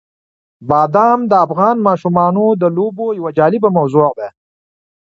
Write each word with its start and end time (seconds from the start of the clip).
بادام 0.69 1.19
د 1.31 1.33
افغان 1.45 1.77
ماشومانو 1.87 2.45
د 2.61 2.63
لوبو 2.77 3.05
یوه 3.19 3.31
جالبه 3.37 3.69
موضوع 3.77 4.09
ده. 4.19 4.27